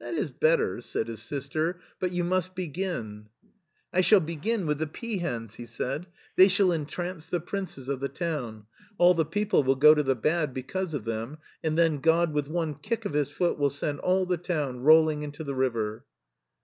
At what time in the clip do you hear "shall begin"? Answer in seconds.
4.00-4.66